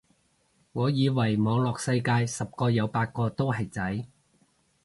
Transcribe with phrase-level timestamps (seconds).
[0.71, 4.07] 我以為網絡世界十個有八個都係仔